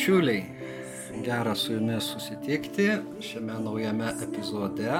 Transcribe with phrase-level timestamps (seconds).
[0.00, 0.44] bičiuliai.
[1.24, 2.88] Gera su jumis susitikti
[3.20, 4.92] šiame naujame epizode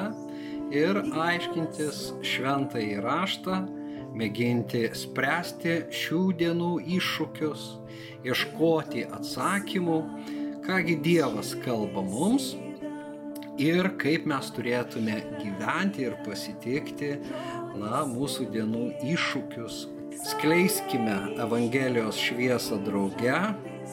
[0.77, 3.57] ir aiškintis šventąjį raštą,
[4.13, 7.65] mėginti spręsti šių dienų iššūkius,
[8.29, 9.97] ieškoti atsakymų,
[10.67, 12.53] kągi Dievas kalba mums
[13.57, 17.15] ir kaip mes turėtume gyventi ir pasitikti
[17.81, 18.85] na, mūsų dienų
[19.17, 19.83] iššūkius.
[20.29, 23.39] Skleiskime Evangelijos šviesą drauge,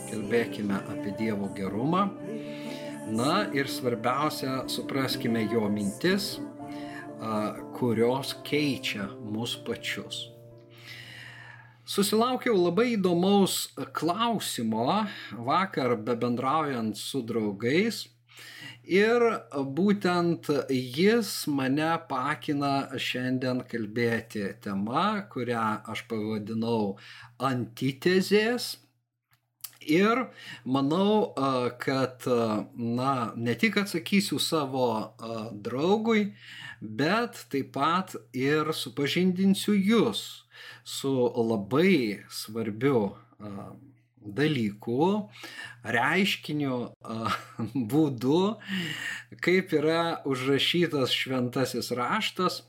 [0.10, 2.08] kalbėkime apie Dievo gerumą.
[3.08, 6.38] Na ir svarbiausia, supraskime jo mintis,
[7.78, 10.26] kurios keičia mus pačius.
[11.88, 15.06] Susilaukiau labai įdomaus klausimo
[15.48, 18.02] vakar bebendraujant su draugais
[18.84, 19.24] ir
[19.78, 26.98] būtent jis mane pakina šiandien kalbėti tema, kurią aš pavadinau
[27.40, 28.76] antitezės.
[29.88, 30.26] Ir
[30.66, 31.34] manau,
[31.80, 32.26] kad
[32.76, 34.88] na, ne tik atsakysiu savo
[35.52, 36.34] draugui,
[36.82, 40.26] bet taip pat ir supažindinsiu jūs
[40.84, 43.16] su labai svarbiu
[44.28, 45.30] dalyku,
[45.88, 46.78] reiškiniu,
[47.92, 48.42] būdu,
[49.44, 52.62] kaip yra užrašytas šventasis raštas,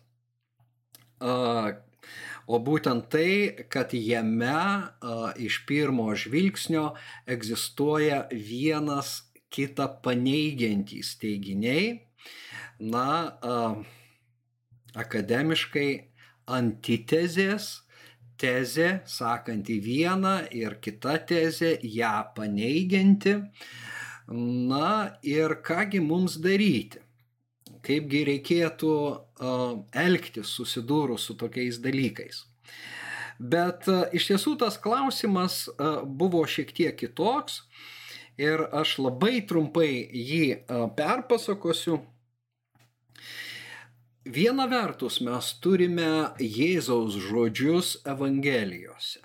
[2.49, 4.89] o būtent tai, kad jame
[5.37, 6.91] iš pirmo žvilgsnio
[7.29, 9.19] egzistuoja vienas
[9.53, 11.99] kitą paneigiantys teiginiai,
[12.81, 13.09] na,
[14.97, 15.91] akademiškai
[16.59, 17.69] antitezės,
[18.39, 23.35] tezė sakanti vieną ir kita tezė ją paneigianti.
[24.29, 27.01] Na ir kągi mums daryti?
[27.85, 28.93] Kaipgi reikėtų
[29.95, 32.45] elgtis susidūrus su tokiais dalykais?
[33.39, 35.69] Bet iš tiesų tas klausimas
[36.05, 37.63] buvo šiek tiek kitoks
[38.39, 40.65] ir aš labai trumpai jį
[40.99, 42.01] perpasakosiu.
[44.29, 49.23] Viena vertus mes turime Jėzaus žodžius Evangelijose,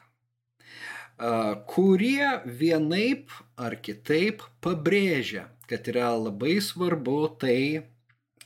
[1.74, 7.84] kurie vienaip ar kitaip pabrėžia, kad yra labai svarbu tai,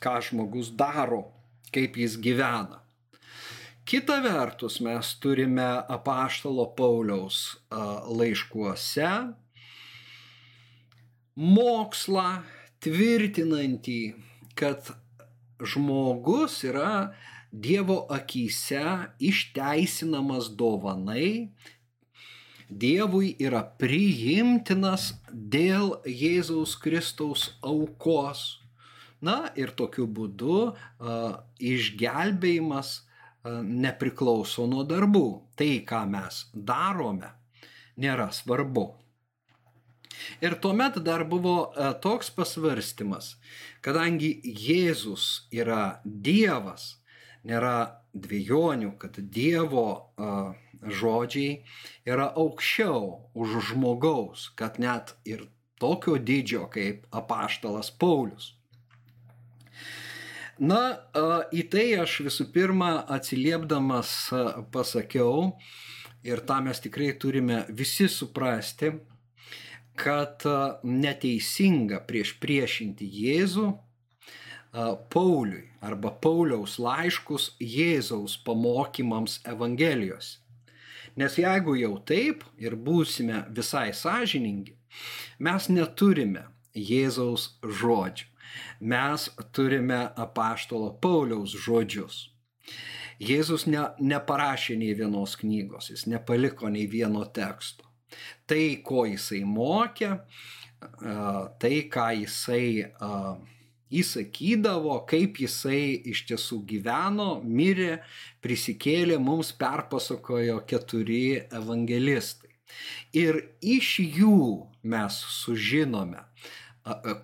[0.04, 1.28] ką žmogus daro,
[1.74, 2.84] kaip jis gyvena.
[3.88, 9.12] Kita vertus mes turime apaštalo Pauliaus laiškuose
[11.38, 12.28] mokslą
[12.84, 14.02] tvirtinantį,
[14.58, 14.92] kad
[15.62, 17.14] žmogus yra
[17.48, 18.84] Dievo akise
[19.24, 21.54] išteisinamas dovanai,
[22.68, 28.60] Dievui yra priimtinas dėl Jėzaus Kristaus aukos.
[29.22, 30.76] Na ir tokiu būdu
[31.58, 32.94] išgelbėjimas
[33.66, 35.28] nepriklauso nuo darbų.
[35.58, 37.32] Tai, ką mes darome,
[37.98, 38.92] nėra svarbu.
[40.42, 43.36] Ir tuomet dar buvo toks pasvarstimas,
[43.86, 46.98] kadangi Jėzus yra Dievas,
[47.46, 49.88] nėra dviejonių, kad Dievo
[50.82, 51.62] žodžiai
[52.06, 55.48] yra aukščiau už žmogaus, kad net ir
[55.82, 58.57] tokio dydžio kaip apaštalas Paulius.
[60.58, 60.98] Na,
[61.54, 64.14] į tai aš visų pirma atsiliepdamas
[64.74, 65.52] pasakiau,
[66.26, 68.96] ir tą mes tikrai turime visi suprasti,
[69.98, 70.42] kad
[70.84, 73.68] neteisinga prieš priešinti Jėzų
[75.14, 80.38] Pauliui arba Pauliaus laiškus Jėzaus pamokymams Evangelijos.
[81.18, 84.74] Nes jeigu jau taip ir būsime visai sąžiningi,
[85.40, 88.37] mes neturime Jėzaus žodžių
[88.80, 92.28] mes turime apaštalo Pauliaus žodžius.
[93.18, 97.88] Jėzus ne, neparašė nei vienos knygos, jis nepaliko nei vieno teksto.
[98.48, 100.12] Tai, ko jisai mokė,
[101.60, 102.86] tai, ką jisai
[103.88, 108.02] įsakydavo, kaip jisai iš tiesų gyveno, mirė,
[108.44, 112.52] prisikėlė, mums perpasakojo keturi evangelistai.
[113.16, 116.26] Ir iš jų mes sužinome,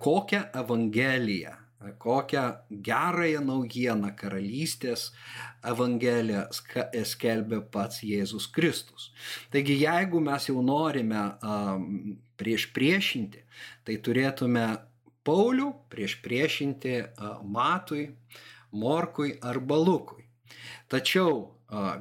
[0.00, 1.54] kokią Evangeliją,
[2.00, 5.10] kokią gerąją naujieną karalystės
[5.64, 6.46] Evangeliją
[7.04, 9.10] skelbė pats Jėzus Kristus.
[9.52, 11.24] Taigi jeigu mes jau norime
[12.40, 13.44] prieš priešinti,
[13.84, 14.66] tai turėtume
[15.24, 16.98] Paulių prieš priešinti
[17.48, 18.10] Matui,
[18.72, 20.26] Morkui arba Lukui.
[20.92, 21.54] Tačiau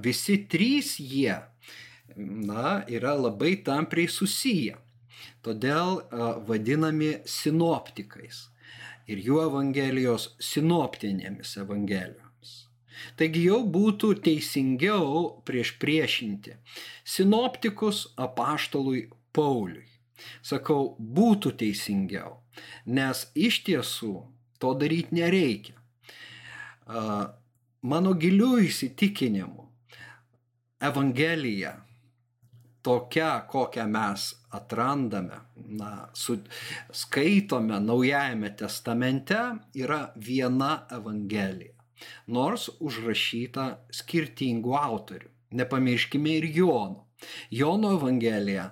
[0.03, 1.37] visi trys jie
[2.15, 4.75] na, yra labai tampriai susiję
[5.43, 6.01] todėl
[6.47, 8.47] vadinami sinoptikais.
[9.07, 12.51] ir jų evangelijos sinoptinėmis evangelijomis.
[13.19, 16.55] Taigi jau būtų teisingiau prieš priešinti
[17.03, 19.89] sinoptikus apaštalui Pauliui.
[20.45, 22.37] Sakau, būtų teisingiau,
[22.85, 24.13] nes iš tiesų
[24.61, 25.75] to daryti nereikia.
[27.83, 29.67] Mano gilių įsitikinimu,
[30.83, 31.73] Evangelija
[32.83, 36.37] tokia, kokią mes atrandame, na, su,
[36.91, 39.39] skaitome Naujajame testamente,
[39.75, 41.73] yra viena Evangelija.
[42.27, 45.31] Nors užrašyta skirtingų autorių.
[45.55, 47.07] Nepamirškime ir Jono.
[47.51, 48.71] Jono Evangelija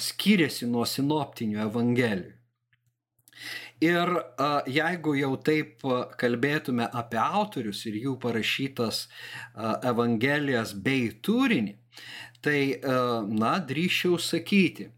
[0.00, 2.36] skiriasi nuo sinoptinių Evangelijų.
[3.80, 4.10] Ir
[4.68, 5.84] jeigu jau taip
[6.20, 9.06] kalbėtume apie autorius ir jų parašytas
[9.88, 11.78] Evangelijas bei turinį,
[12.44, 12.80] tai,
[13.28, 14.90] na, drįščiau sakyti,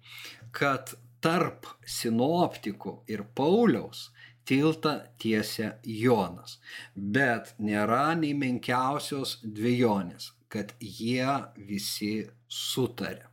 [0.54, 4.10] kad tarp sinoptikų ir Pauliaus
[4.48, 6.58] tiltą tiesia Jonas.
[6.94, 12.14] Bet nėra nei menkiausios dviejonės, kad jie visi
[12.48, 13.28] sutarė.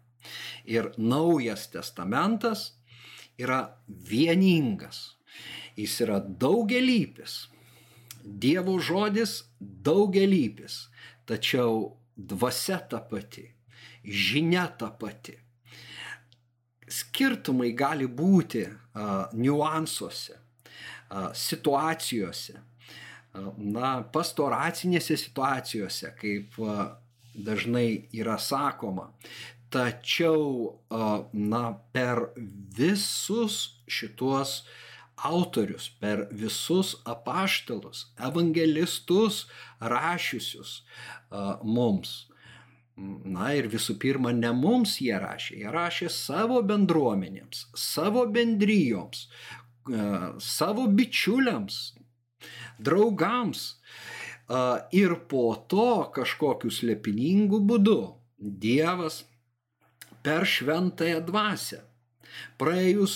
[0.69, 2.73] Ir naujas testamentas
[3.39, 5.15] yra vieningas.
[5.79, 7.47] Jis yra daugelypis.
[8.19, 10.89] Dievo žodis daugelypis.
[11.25, 13.47] Tačiau dvasia ta pati
[14.09, 15.37] žinia ta pati.
[16.89, 26.87] Skirtumai gali būti uh, niuansuose, uh, situacijose, uh, na, pastoracinėse situacijose, kaip uh,
[27.35, 29.11] dažnai yra sakoma.
[29.69, 31.63] Tačiau, uh, na,
[31.93, 32.31] per
[32.73, 34.63] visus šituos
[35.29, 39.43] autorius, per visus apaštalus, evangelistus
[39.79, 40.79] rašiusius
[41.29, 42.28] uh, mums,
[42.99, 49.21] Na ir visų pirma, ne mums jie rašė, jie rašė savo bendruomenėms, savo bendryjoms,
[49.87, 50.07] e,
[50.43, 51.77] savo bičiuliams,
[52.79, 53.63] draugams.
[53.71, 54.63] E,
[54.99, 57.99] ir po to kažkokiu slepiningu būdu
[58.39, 59.21] Dievas
[60.23, 61.81] per šventąją dvasę,
[62.59, 63.15] praėjus,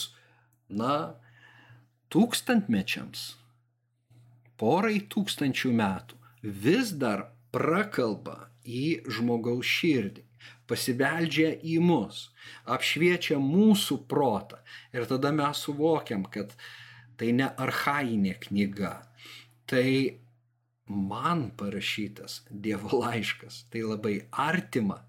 [0.67, 1.15] na,
[2.11, 3.27] tūkstantmečiams,
[4.59, 10.23] porai tūkstančių metų, vis dar prakalba į žmogaus širdį,
[10.67, 12.29] pasibeldžia į mus,
[12.65, 14.61] apšviečia mūsų protą.
[14.95, 16.55] Ir tada mes suvokiam, kad
[17.19, 18.95] tai ne arhainė knyga,
[19.69, 20.19] tai
[20.87, 25.03] man parašytas Dievo laiškas, tai labai artima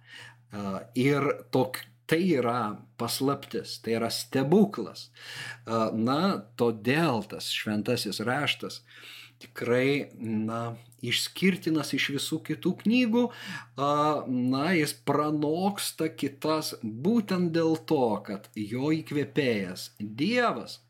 [0.94, 5.08] ir tok, tai yra paslaptis, tai yra stebuklas.
[5.66, 6.20] Na,
[6.60, 8.82] todėl tas šventasis raštas
[9.42, 10.76] tikrai, na,
[11.10, 13.24] išskirtinas iš visų kitų knygų,
[13.76, 20.80] na, jis pranoksta kitas būtent dėl to, kad jo įkvėpėjas Dievas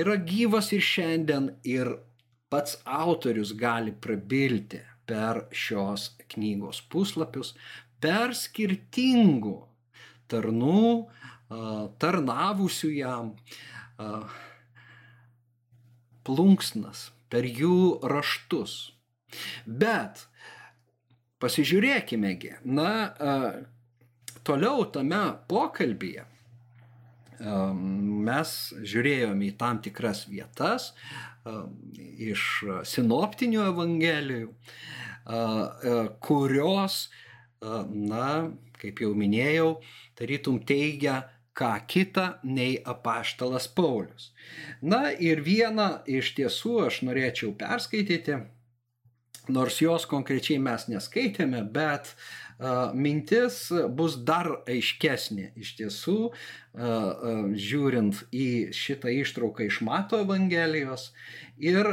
[0.00, 1.96] yra gyvas ir šiandien ir
[2.50, 7.54] pats autorius gali prabilti per šios knygos puslapius,
[8.02, 9.56] per skirtingų
[10.30, 10.84] tarnų,
[12.02, 13.32] tarnavusių jam
[16.26, 18.78] plunksnas, per jų raštus.
[19.66, 20.26] Bet
[21.40, 22.90] pasižiūrėkimegi, na,
[24.44, 26.26] toliau tame pokalbėje
[27.40, 28.50] mes
[28.84, 30.90] žiūrėjome į tam tikras vietas
[32.20, 32.46] iš
[32.84, 34.50] sinoptinių evangelijų,
[36.20, 36.98] kurios,
[37.62, 38.28] na,
[38.80, 39.70] kaip jau minėjau,
[40.20, 41.22] tarytum teigia,
[41.56, 44.30] ką kita nei apaštalas Paulius.
[44.80, 48.38] Na ir vieną iš tiesų aš norėčiau perskaityti
[49.50, 52.14] nors jos konkrečiai mes neskaitėme, bet
[52.92, 56.16] mintis bus dar aiškesnė iš tiesų,
[57.56, 61.06] žiūrint į šitą ištrauką iš Mato Evangelijos
[61.56, 61.88] ir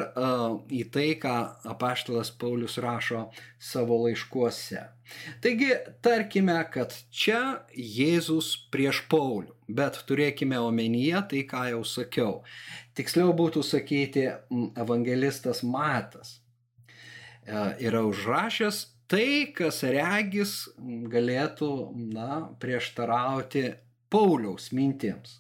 [0.68, 1.36] į tai, ką
[1.72, 4.84] apaštalas Paulius rašo savo laiškuose.
[5.40, 5.72] Taigi,
[6.04, 12.34] tarkime, kad čia Jėzus prieš Paulių, bet turėkime omenyje tai, ką jau sakiau.
[12.98, 14.28] Tiksliau būtų sakyti
[14.76, 16.42] evangelistas Matas
[17.48, 20.54] yra užrašęs tai, kas regis
[21.12, 21.72] galėtų
[22.12, 23.70] na, prieštarauti
[24.12, 25.39] Pauliaus mintims.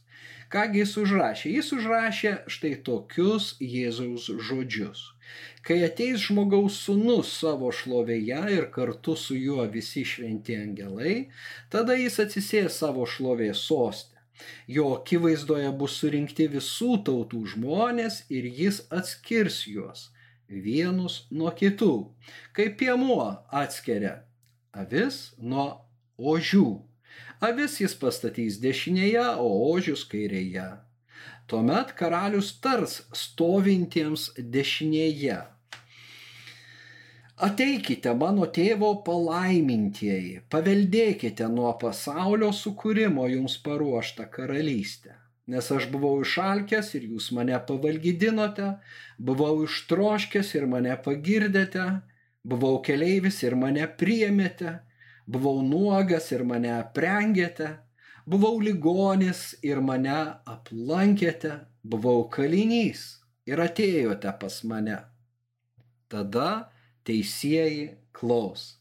[0.51, 1.51] Kągi jis užrašė?
[1.51, 5.01] Jis užrašė štai tokius Jėzaus žodžius.
[5.67, 11.15] Kai ateis žmogaus sunus savo šlovėje ir kartu su juo visi šventi angelai,
[11.73, 14.15] tada jis atsisės savo šlovės sostę.
[14.71, 20.07] Jo akivaizdoje bus surinkti visų tautų žmonės ir jis atskirs juos
[20.49, 21.93] vienus nuo kitų,
[22.55, 24.21] kaip piemuo atskiria
[24.71, 25.67] avis nuo
[26.17, 26.67] ožių.
[27.41, 30.69] Avis jis pastatys dešinėje, o ožius kairėje.
[31.47, 35.37] Tuomet karalius tars stovintiems dešinėje.
[37.47, 45.13] Ateikite mano tėvo palaimintieji, paveldėkite nuo pasaulio sukūrimo jums paruoštą karalystę.
[45.47, 48.73] Nes aš buvau išalkęs ir jūs mane pavalgydinote,
[49.17, 51.85] buvau ištroškęs ir mane pagirdėte,
[52.43, 54.73] buvau keleivis ir mane priemėte,
[55.27, 57.69] buvau nuogas ir mane aprengėte,
[58.27, 60.17] buvau ligonis ir mane
[60.55, 63.05] aplankėte, buvau kalinys
[63.47, 64.99] ir atėjote pas mane.
[66.11, 66.49] Tada
[67.07, 68.75] teisėjai klaus.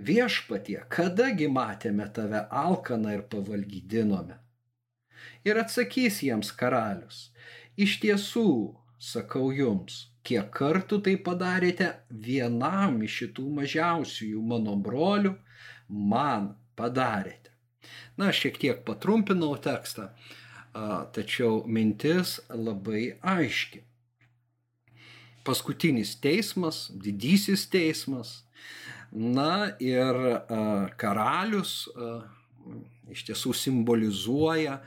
[0.00, 4.40] Viešpatie, kadagi matėme tave alkaną ir pavalgydinome?
[5.46, 7.30] Ir atsakys jiems karalius,
[7.78, 8.50] iš tiesų,
[8.98, 15.36] sakau jums, kiek kartų tai padarėte vienam iš šitų mažiausiųjų mano brolių,
[15.88, 17.54] man padarėte.
[18.18, 20.08] Na, šiek tiek patrumpinau tekstą,
[21.14, 23.86] tačiau mintis labai aiški
[25.46, 28.42] paskutinis teismas, didysis teismas.
[29.12, 30.18] Na ir
[30.98, 31.86] karalius
[33.12, 34.80] iš tiesų simbolizuoja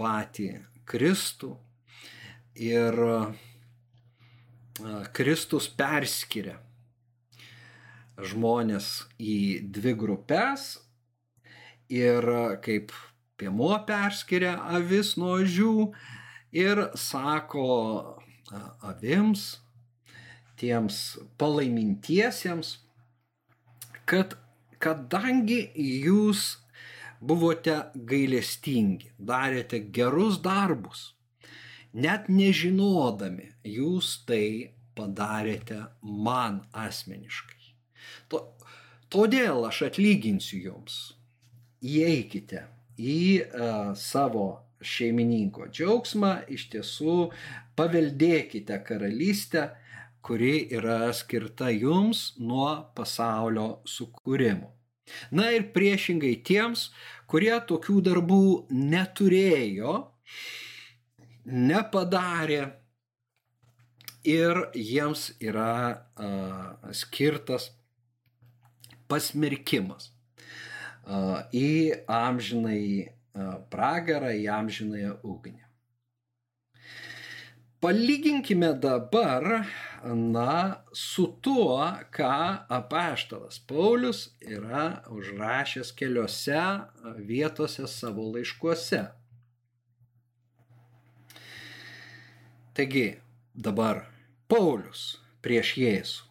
[0.00, 0.48] patį
[0.88, 1.54] Kristų.
[2.60, 2.96] Ir
[5.16, 6.58] Kristus perskiria
[8.20, 8.88] žmonės
[9.20, 9.36] į
[9.72, 10.74] dvi grupės
[11.92, 12.26] ir
[12.64, 12.92] kaip
[13.40, 15.74] piemuo perskiria avis nuo žių
[16.56, 17.66] ir sako
[18.84, 19.60] avims,
[20.60, 22.74] tiems palaimintiesiems,
[24.04, 24.36] kad
[24.82, 26.59] kadangi jūs
[27.20, 31.10] buvote gailestingi, darėte gerus darbus,
[31.92, 37.60] net nežinodami, jūs tai padarėte man asmeniškai.
[38.32, 38.42] To,
[39.12, 40.98] todėl aš atlyginsiu jums.
[41.80, 42.66] Įeikite
[43.00, 44.48] į uh, savo
[44.80, 47.16] šeimininko džiaugsmą, iš tiesų
[47.76, 49.70] paveldėkite karalystę,
[50.24, 54.68] kuri yra skirta jums nuo pasaulio sukūrimo.
[55.30, 56.88] Na ir priešingai tiems,
[57.30, 59.94] kurie tokių darbų neturėjo,
[61.46, 62.62] nepadarė
[64.26, 67.70] ir jiems yra uh, skirtas
[69.10, 70.10] pasmerkimas
[71.06, 75.69] uh, į amžinai uh, pragarą, į amžinąją ugnį.
[77.80, 79.66] Palyginkime dabar,
[80.04, 81.80] na, su tuo,
[82.12, 82.32] ką
[82.68, 86.60] apaštalas Paulius yra užrašęs keliose
[87.30, 89.00] vietose savo laiškuose.
[92.76, 93.06] Taigi,
[93.54, 94.04] dabar
[94.44, 96.28] Paulius prieš Jėzų.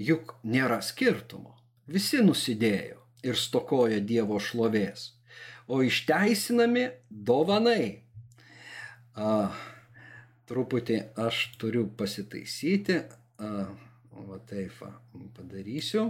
[0.00, 1.58] Juk nėra skirtumo.
[1.84, 5.10] Visi nusidėjo ir stokoja Dievo šlovės,
[5.68, 8.02] o išteisinami dovanai.
[9.16, 9.52] Uh,
[10.46, 13.00] truputį aš turiu pasitaisyti,
[14.16, 14.80] o taip
[15.36, 16.08] padarysiu.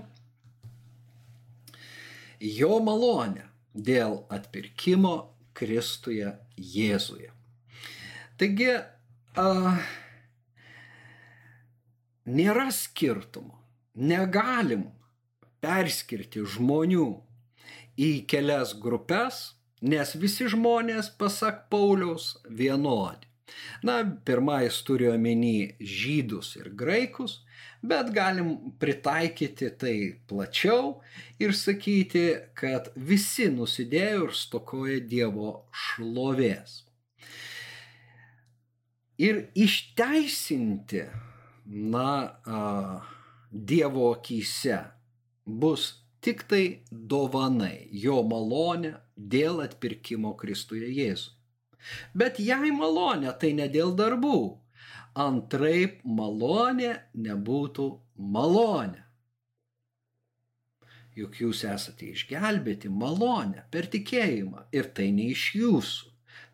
[2.40, 5.14] Jo malonė dėl atpirkimo
[5.56, 7.30] Kristuje Jėzuje.
[8.36, 8.72] Taigi,
[9.40, 9.46] a,
[12.28, 13.56] nėra skirtumų,
[13.96, 14.90] negalim
[15.64, 17.06] perskirti žmonių
[17.96, 23.25] į kelias grupės, nes visi žmonės, pasak Pauliaus, vienodi.
[23.86, 27.40] Na, pirmą jis turi omeny žydus ir graikus,
[27.82, 29.96] bet galim pritaikyti tai
[30.28, 30.96] plačiau
[31.42, 32.24] ir sakyti,
[32.58, 35.52] kad visi nusidėjo ir stokoja Dievo
[35.84, 36.82] šlovės.
[39.22, 41.06] Ir išteisinti,
[41.66, 42.10] na,
[42.44, 42.64] a,
[43.50, 44.82] Dievo akise
[45.46, 45.86] bus
[46.20, 51.35] tik tai dovanai, jo malonė dėl atpirkimo Kristuje Jėzui.
[52.14, 54.38] Bet jei malonė, tai ne dėl darbų.
[55.16, 57.88] Antraip malonė nebūtų
[58.36, 59.06] malonė.
[61.16, 66.10] Juk jūs esate išgelbėti malonę per tikėjimą ir tai ne iš jūsų,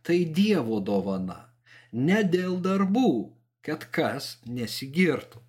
[0.06, 1.40] tai Dievo dovana,
[1.90, 3.32] ne dėl darbų,
[3.66, 5.42] kad kas nesigirtų.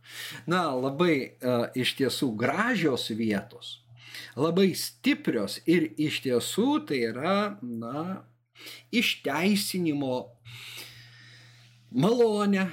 [0.49, 3.83] Na, labai uh, iš tiesų gražios vietos,
[4.33, 8.23] labai stiprios ir iš tiesų tai yra, na,
[8.93, 10.15] išteisinimo
[11.93, 12.67] malonę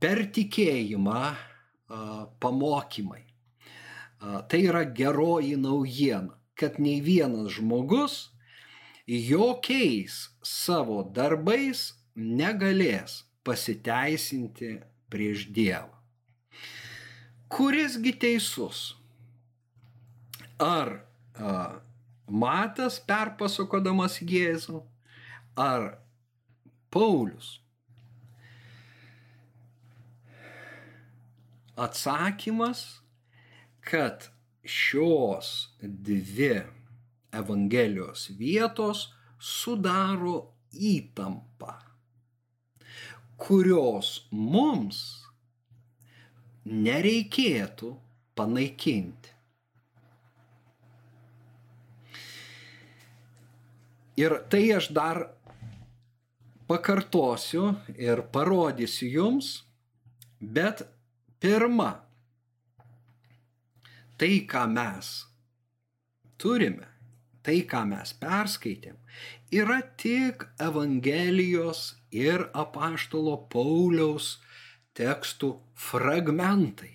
[0.00, 1.24] per tikėjimą
[2.40, 3.24] pamokymai.
[4.48, 8.30] Tai yra geroji naujiena, kad nei vienas žmogus
[9.06, 14.78] jokiais savo darbais negalės pasiteisinti
[15.12, 15.92] prieš Dievą.
[17.52, 18.94] Kurisgi teisus?
[20.58, 21.04] Ar
[21.36, 21.82] a,
[22.24, 24.80] Matas perpasakodamas Jėzų,
[25.56, 25.98] ar
[26.90, 27.60] Paulius?
[31.76, 33.00] Atsakymas,
[33.80, 34.28] kad
[34.64, 36.62] šios dvi
[37.34, 39.08] Evangelijos vietos
[39.42, 40.36] sudaro
[40.70, 41.74] įtampą,
[43.36, 45.00] kurios mums
[46.64, 47.90] nereikėtų
[48.38, 49.32] panaikinti.
[54.14, 55.24] Ir tai aš dar
[56.68, 59.50] pakartosiu ir parodysiu jums,
[60.40, 60.82] bet
[61.40, 61.90] pirma,
[64.18, 65.12] tai, ką mes
[66.40, 66.88] turime,
[67.44, 68.96] tai, ką mes perskaitėm,
[69.52, 74.38] yra tik Evangelijos ir apaštalo Pauliaus
[74.96, 76.92] tekstų fragmentai.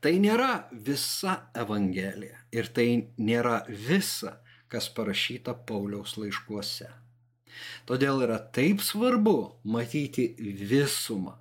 [0.00, 2.88] Tai nėra visa Evangelija ir tai
[3.18, 4.36] nėra visa,
[4.70, 7.05] kas parašyta Pauliaus laiškuose.
[7.88, 11.36] Todėl yra taip svarbu matyti visumą,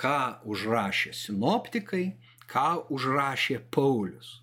[0.00, 2.06] ką užrašė sinoptikai,
[2.50, 4.40] ką užrašė Paulius.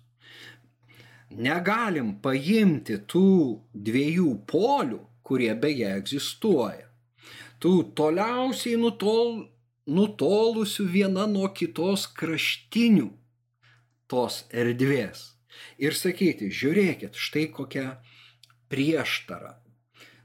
[1.32, 3.28] Negalim paimti tų
[3.72, 6.88] dviejų polių, kurie beje egzistuoja.
[7.62, 9.46] Tų toliausiai nutol,
[9.86, 13.08] nutolusių viena nuo kitos kraštinių
[14.12, 15.30] tos erdvės.
[15.80, 17.86] Ir sakyti, žiūrėkit, štai kokia
[18.72, 19.61] prieštara.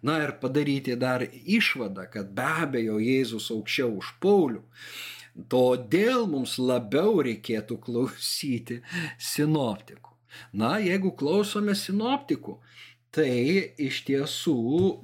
[0.05, 4.61] Na ir padaryti dar išvadą, kad be abejo Jėzus aukščiau už Paulių.
[5.49, 8.81] Todėl mums labiau reikėtų klausyti
[9.21, 10.13] sinoptikų.
[10.57, 12.57] Na, jeigu klausome sinoptikų,
[13.13, 14.57] tai iš tiesų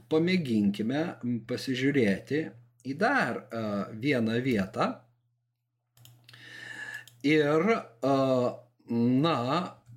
[0.09, 1.03] pamėginkime
[1.49, 2.43] pasižiūrėti
[2.89, 4.89] į dar uh, vieną vietą.
[7.23, 7.69] Ir,
[8.03, 8.49] uh,
[9.25, 9.37] na,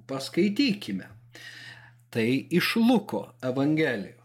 [0.06, 1.10] paskaitykime.
[2.12, 4.15] Tai iš Luko Evangelijos.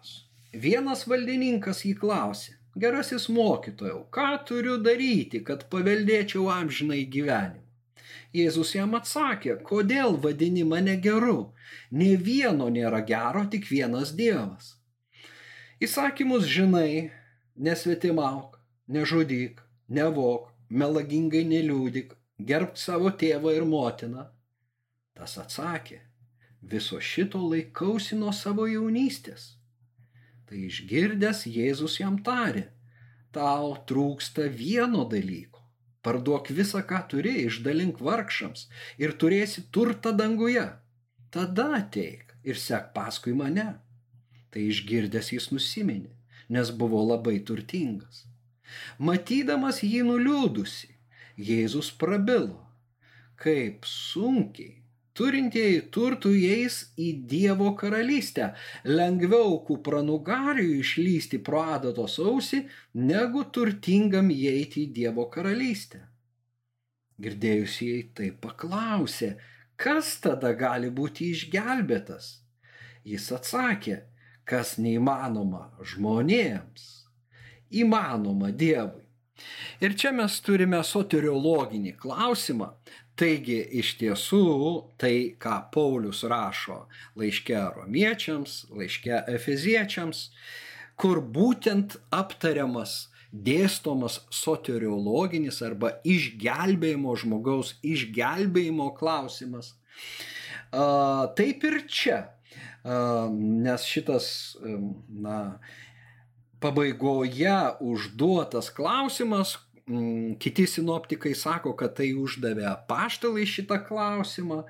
[0.52, 7.64] Vienas valdininkas jį klausė, gerasis mokytojau, ką turiu daryti, kad paveldėčiau amžinai gyvenimą?
[8.36, 11.54] Jėzus jam atsakė, kodėl vadini mane geru?
[11.92, 14.76] Ne vieno nėra gero, tik vienas Dievas.
[15.80, 17.12] Įsakymus žinai,
[17.56, 18.60] nesvetimauk,
[18.92, 22.12] nežudyk, nevok, melagingai neliūdik,
[22.44, 24.28] gerbk savo tėvą ir motiną.
[25.16, 26.02] Tas atsakė,
[26.62, 29.61] viso šito laikausi nuo savo jaunystės.
[30.52, 32.66] Tai išgirdęs Jėzus jam tarė,
[33.32, 35.64] tau trūksta vieno dalyko.
[36.04, 38.68] Parduok visą, ką turi, išdalink vargšams
[39.00, 40.66] ir turėsi turtą danguje.
[41.32, 43.70] Tada ateik ir sek paskui mane.
[44.52, 46.12] Tai išgirdęs jis nusiminė
[46.52, 48.26] nes buvo labai turtingas.
[49.00, 50.90] Matydamas jį nuliūdusi,
[51.42, 52.60] Jėzus prabilo,
[53.40, 54.81] kaip sunkiai
[55.18, 58.52] turintieji turtų eis į Dievo karalystę,
[58.88, 66.06] lengviau kupranugariui išlysti pro adatos ausį, negu turtingam įeiti į Dievo karalystę.
[67.22, 69.36] Girdėjusieji tai paklausė,
[69.78, 72.40] kas tada gali būti išgelbėtas.
[73.06, 74.02] Jis atsakė,
[74.46, 76.90] kas neįmanoma žmonėms,
[77.84, 79.06] įmanoma Dievui.
[79.82, 82.68] Ir čia mes turime soteriologinį klausimą.
[83.22, 84.46] Taigi iš tiesų
[85.02, 86.88] tai, ką Paulius rašo
[87.20, 90.24] laiške romiečiams, laiške efeziečiams,
[90.98, 99.76] kur būtent aptariamas, dėstomas soteriologinis arba išgelbėjimo žmogaus išgelbėjimo klausimas.
[100.74, 102.20] Taip ir čia
[102.84, 104.58] nes šitas,
[105.08, 105.60] na,
[106.62, 109.58] pabaigoje užduotas klausimas,
[110.40, 114.64] kiti sinoptikai sako, kad tai uždavė apaštalai šitą klausimą,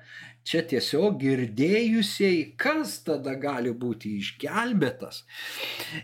[0.46, 5.22] čia tiesiog girdėjusiai, kas tada gali būti išgelbėtas.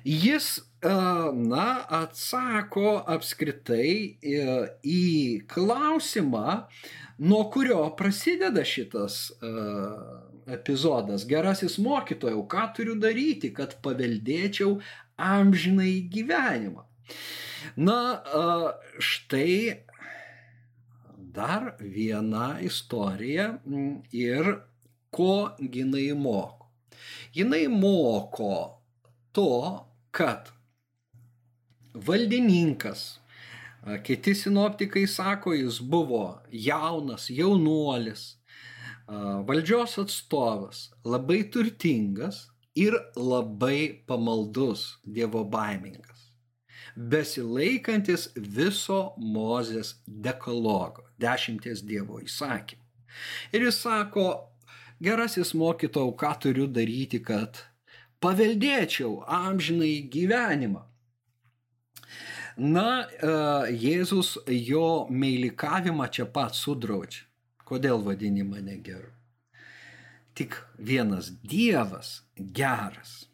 [0.06, 0.50] Jis,
[0.82, 1.66] na,
[2.02, 4.46] atsako apskritai e,
[4.86, 5.04] į
[5.50, 6.62] klausimą,
[7.18, 9.24] nuo kurio prasideda šitas
[10.48, 11.26] epizodas.
[11.28, 14.78] Gerasis mokytojau, ką turiu daryti, kad paveldėčiau
[15.18, 16.86] amžinai gyvenimą.
[17.76, 18.22] Na,
[18.98, 19.84] štai
[21.38, 23.58] dar viena istorija
[24.12, 24.54] ir
[25.10, 26.66] ko jinai moko.
[27.34, 28.80] Jinai moko
[29.32, 30.50] to, kad
[31.94, 33.20] valdininkas,
[34.04, 38.24] kiti sinoptikai sako, jis buvo jaunas, jaunuolis,
[39.48, 46.17] valdžios atstovas, labai turtingas ir labai pamaldus, dievo baimingas,
[46.98, 52.82] besilaikantis viso Mozės dekalogo, dešimties dievo įsakymų.
[53.54, 54.26] Ir jis sako,
[55.02, 57.62] gerasis mokytau, ką turiu daryti, kad
[58.22, 60.82] paveldėčiau amžinai gyvenimą.
[62.58, 63.30] Na, e,
[63.78, 67.22] Jėzus jo meilikavimą čia pat sudraudžia.
[67.68, 69.12] Kodėl vadini mane geru?
[70.34, 73.27] Tik vienas Dievas geras.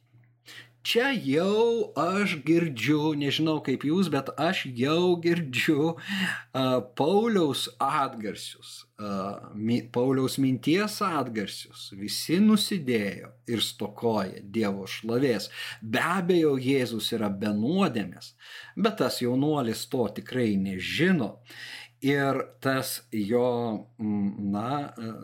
[0.85, 9.55] Čia jau aš girdžiu, nežinau kaip jūs, bet aš jau girdžiu uh, Pauliaus atgarsius, uh,
[9.57, 11.87] mi, Pauliaus minties atgarsius.
[11.97, 15.49] Visi nusidėjo ir stokoja Dievo šlovės.
[15.81, 18.35] Be abejo, Jėzus yra benuodėmės,
[18.77, 21.39] bet tas jaunuolis to tikrai nežino.
[22.05, 23.49] Ir tas jo,
[23.97, 24.69] na,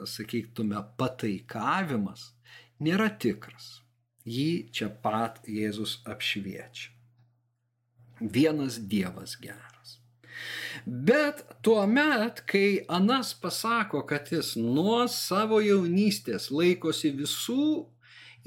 [0.08, 2.30] sakytume, pataikavimas
[2.80, 3.74] nėra tikras
[4.26, 6.92] jį čia pat Jėzus apšviečia.
[8.20, 9.98] Vienas Dievas geras.
[10.84, 17.86] Bet tuo met, kai Anas pasako, kad jis nuo savo jaunystės laikosi visų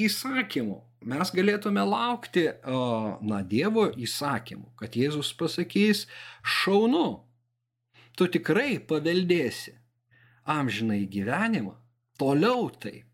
[0.02, 2.48] įsakymų, mes galėtume laukti,
[3.30, 6.06] na, Dievo įsakymų, kad Jėzus pasakys,
[6.42, 7.24] šaunu,
[8.18, 9.78] tu tikrai paveldėsi
[10.50, 11.76] amžinai gyvenimą,
[12.20, 13.13] toliau taip.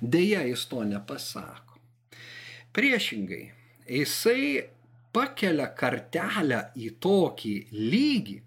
[0.00, 1.78] Deja, jis to nepasako.
[2.74, 3.44] Priešingai,
[3.86, 4.46] jisai
[5.14, 8.38] pakelia kartelę į tokį lygį,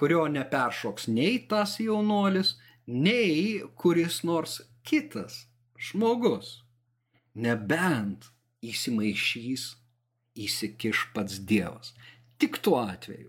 [0.00, 2.54] kurio neperšoks nei tas jaunuolis,
[2.86, 5.44] nei kuris nors kitas
[5.76, 6.60] žmogus.
[7.34, 8.30] Nebent
[8.64, 9.66] įsimaišys,
[10.40, 11.92] įsikiš pats Dievas.
[12.40, 13.28] Tik tuo atveju.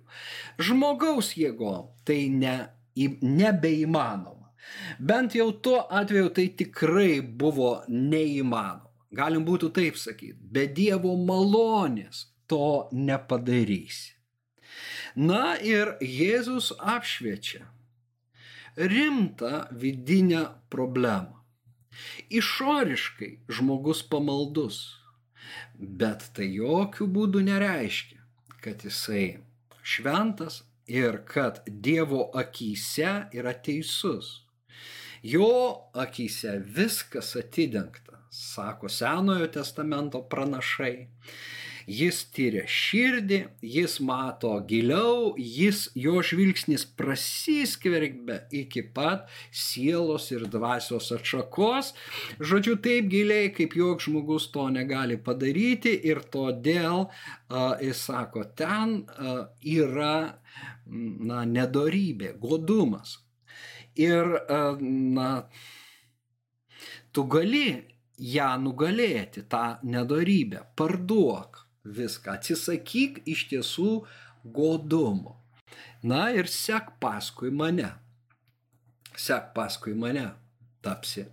[0.63, 1.75] Žmogaus jėgo
[2.07, 2.55] tai ne,
[2.95, 4.40] nebeįmanoma.
[4.99, 8.87] Bent jau tuo atveju tai tikrai buvo neįmanoma.
[9.11, 14.15] Galim būtų taip sakyti, be Dievo malonės to nepadarysi.
[15.19, 17.65] Na ir Jėzus apšviečia
[18.77, 21.41] rimtą vidinę problemą.
[22.31, 24.77] Išoriškai žmogus pamaldus,
[25.75, 28.21] bet tai jokių būdų nereiškia,
[28.63, 29.41] kad jisai
[29.83, 34.47] šventas ir kad Dievo akise yra teisus.
[35.23, 41.07] Jo akise viskas atidengta, sako Senojo testamento pranašai.
[41.91, 51.11] Jis tyria širdį, jis mato giliau, jis, jo žvilgsnis prasiskverbia iki pat sielos ir dvasios
[51.13, 51.93] atšakos.
[52.39, 59.01] Žodžiu, taip giliai, kaip joks žmogus to negali padaryti ir todėl uh, jis sako, ten
[59.01, 60.15] uh, yra
[60.85, 63.17] na, nedorybė, godumas,
[63.99, 64.59] Ir, e,
[65.15, 65.29] na,
[67.11, 67.83] tu gali
[68.21, 73.91] ją nugalėti, tą nedorybę, parduok viską, atsisakyk iš tiesų
[74.45, 75.37] godumo.
[76.03, 77.91] Na ir sek paskui mane.
[79.17, 80.31] Sek paskui mane,
[80.81, 81.27] tapsi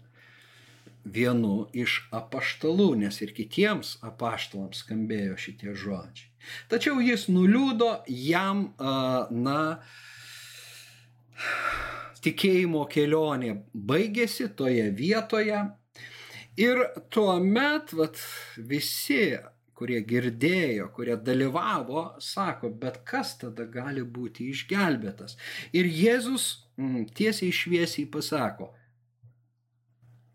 [1.08, 6.28] vienu iš apaštalų, nes ir kitiems apaštalams skambėjo šitie žodžiai.
[6.68, 8.68] Tačiau jis nuliūdo, jam,
[9.30, 9.60] na,
[12.24, 15.60] tikėjimo kelionė baigėsi toje vietoje.
[16.58, 16.80] Ir
[17.14, 18.18] tuo met vat,
[18.70, 19.36] visi,
[19.78, 25.36] kurie girdėjo, kurie dalyvavo, sako, bet kas tada gali būti išgelbėtas.
[25.70, 26.48] Ir Jėzus
[26.80, 28.72] mm, tiesiai šviesiai pasako,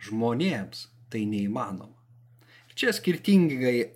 [0.08, 2.03] žmonėms tai neįmanoma.
[2.76, 3.94] Čia skirtingai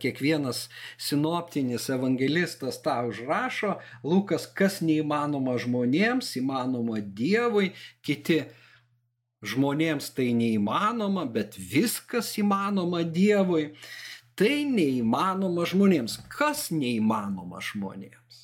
[0.00, 0.68] kiekvienas
[1.00, 7.72] sinoptinis evangelistas tą užrašo, Lukas, kas neįmanoma žmonėms, įmanoma Dievui,
[8.04, 8.44] kiti
[9.44, 13.74] žmonėms tai neįmanoma, bet viskas įmanoma Dievui.
[14.34, 16.16] Tai neįmanoma žmonėms.
[16.32, 18.40] Kas neįmanoma žmonėms?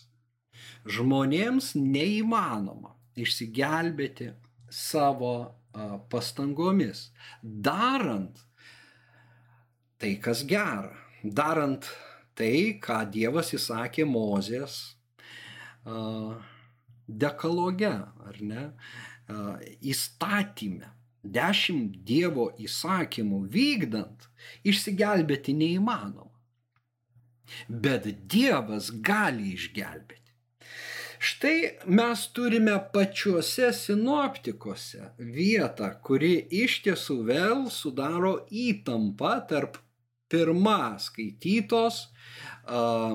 [0.87, 4.31] Žmonėms neįmanoma išsigelbėti
[4.71, 5.33] savo
[6.11, 7.11] pastangomis,
[7.43, 8.39] darant
[10.01, 10.97] tai, kas gera.
[11.23, 11.85] Darant
[12.39, 14.97] tai, ką Dievas įsakė Mozės
[17.11, 17.93] dekaloge,
[18.29, 18.65] ar ne,
[19.81, 20.97] įstatymę.
[21.21, 24.31] Dešimt Dievo įsakymų vykdant,
[24.65, 26.31] išsigelbėti neįmanoma.
[27.69, 30.17] Bet Dievas gali išgelbėti.
[31.21, 31.57] Štai
[31.93, 36.33] mes turime pačiuose sinoptikuose vietą, kuri
[36.63, 39.77] iš tiesų vėl sudaro įtampą tarp
[40.31, 42.07] pirma skaitytos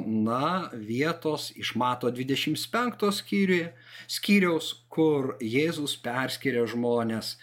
[0.06, 3.70] na, vietos iš Mato 25 skyriuje,
[4.12, 7.36] skyriaus, kur Jėzus perskiria žmonės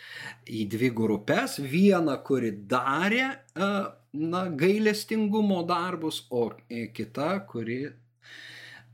[0.44, 1.56] į dvi grupės.
[1.62, 7.80] Vieną, kuri darė na, gailestingumo darbus, o kita, kuri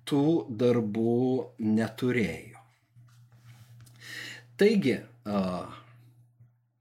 [0.08, 1.18] tų darbų
[1.58, 2.62] neturėjo.
[4.58, 4.96] Taigi,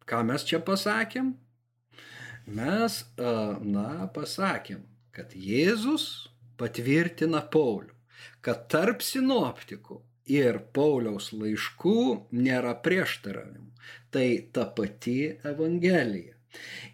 [0.07, 1.33] ką mes čia pasakėm?
[2.47, 4.83] Mes, na, pasakėm,
[5.15, 7.93] kad Jėzus patvirtina Paulių,
[8.41, 11.99] kad tarp sinoptikų ir Pauliaus laiškų
[12.36, 13.71] nėra prieštaravimų.
[14.12, 16.38] Tai ta pati Evangelija.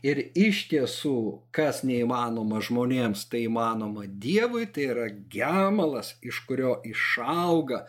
[0.03, 1.17] Ir iš tiesų,
[1.55, 7.85] kas neįmanoma žmonėms, tai įmanoma Dievui, tai yra gemalas, iš kurio išauga,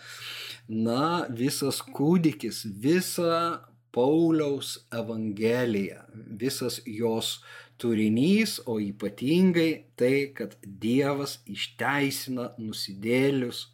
[0.68, 3.64] na, visas kūdikis, visa
[3.94, 6.04] Pauliaus Evangelija,
[6.40, 7.36] visas jos
[7.78, 13.68] turinys, o ypatingai tai, kad Dievas išteisina nusidėlius,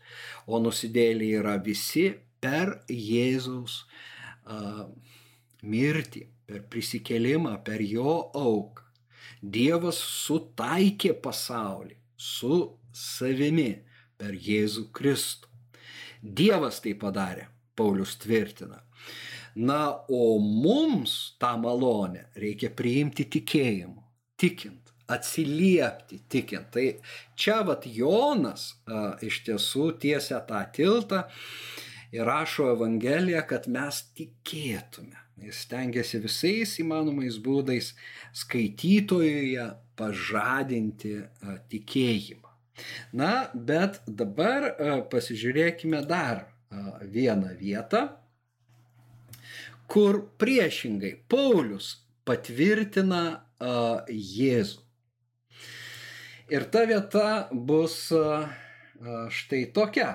[0.46, 3.84] o nusidėliai yra visi per Jėzaus
[4.44, 4.84] uh,
[5.62, 8.84] mirtį, per prisikėlimą, per jo auką.
[9.40, 12.60] Dievas sutaikė pasaulį su
[12.92, 13.70] savimi
[14.20, 15.48] per Jėzų Kristų.
[16.20, 18.82] Dievas tai padarė, Paulius tvirtina.
[19.54, 24.02] Na, o mums tą malonę reikia priimti tikėjimu,
[24.38, 26.70] tikint, atsiliepti, tikint.
[26.70, 26.86] Tai
[27.34, 31.24] čia vat Jonas a, iš tiesų tiesia tą tiltą
[32.14, 35.18] ir rašo Evangeliją, kad mes tikėtume.
[35.40, 37.94] Jis stengiasi visais įmanomais būdais
[38.36, 39.66] skaitytojuje
[39.98, 42.46] pažadinti a, tikėjimą.
[43.18, 48.06] Na, bet dabar a, pasižiūrėkime dar a, vieną vietą
[49.90, 51.96] kur priešingai Paulius
[52.28, 54.84] patvirtina uh, Jėzų.
[56.50, 58.46] Ir ta vieta bus uh,
[59.34, 60.12] štai tokia.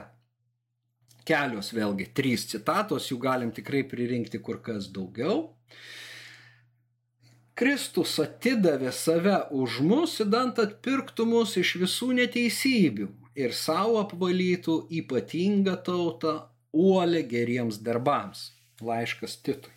[1.25, 5.55] Kelios vėlgi, trys citatos, jų galim tikrai pririnkti kur kas daugiau.
[7.55, 13.07] Kristus atidavė save už mus, įdant atpirktų mus iš visų neteisybių
[13.39, 16.35] ir savo apvalytų ypatingą tautą
[16.75, 18.51] uolę geriems darbams
[18.83, 19.73] laiškas Titui.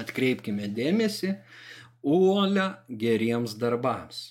[0.00, 1.34] Atkreipkime dėmesį,
[2.02, 4.30] uolę geriems darbams.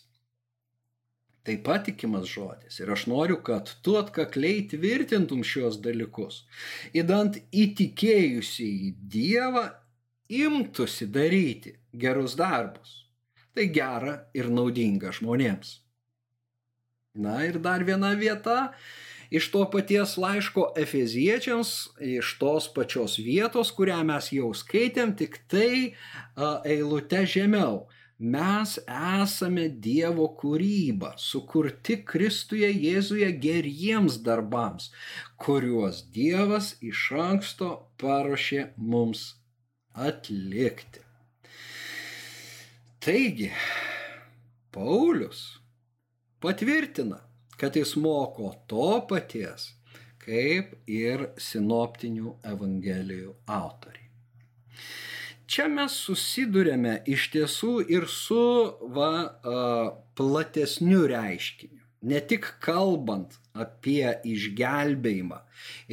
[1.41, 6.43] Tai patikimas žodis ir aš noriu, kad tu atkakliai tvirtintum šios dalykus,
[6.93, 9.63] įdant įtikėjusi į Dievą
[10.31, 12.97] imtųsi daryti gerus darbus.
[13.51, 15.79] Tai gera ir naudinga žmonėms.
[17.19, 18.71] Na ir dar viena vieta
[19.31, 21.71] iš to paties laiško Efeziečiams,
[22.03, 25.95] iš tos pačios vietos, kurią mes jau skaitėm, tik tai
[26.67, 27.87] eilute žemiau.
[28.21, 34.91] Mes esame Dievo kūryba, sukurti Kristuje Jėzuje geriems darbams,
[35.41, 39.23] kuriuos Dievas iš anksto paruošė mums
[39.97, 41.01] atlikti.
[43.01, 43.49] Taigi,
[44.69, 45.41] Paulius
[46.45, 47.17] patvirtina,
[47.61, 49.75] kad jis moko to paties,
[50.21, 54.07] kaip ir sinoptinių evangelijų autoriai.
[55.51, 58.41] Čia mes susidurėme iš tiesų ir su
[58.95, 59.11] va,
[60.17, 61.81] platesniu reiškiniu.
[62.07, 65.41] Ne tik kalbant apie išgelbėjimą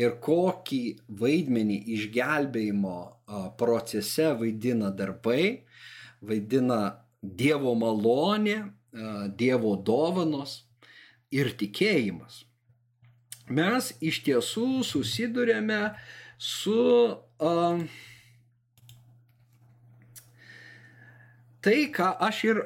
[0.01, 0.81] ir kokį
[1.21, 2.95] vaidmenį išgelbėjimo
[3.61, 5.67] procese vaidina darbai,
[6.23, 6.81] vaidina
[7.21, 8.63] Dievo malonė,
[9.37, 10.63] Dievo dovanos,
[11.35, 12.45] ir tikėjimas.
[13.49, 15.95] Mes iš tiesų susidurėme
[16.39, 17.81] su uh,
[21.65, 22.61] tai, ką aš ir